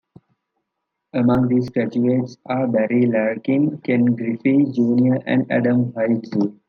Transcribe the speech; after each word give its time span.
Among 1.13 1.47
these 1.47 1.69
graduates 1.69 2.35
are 2.47 2.65
Barry 2.65 3.05
Larkin, 3.05 3.77
Ken 3.83 4.03
Griffey, 4.05 4.65
Junior 4.71 5.19
and 5.27 5.45
Adam 5.51 5.91
Hyzdu. 5.93 6.57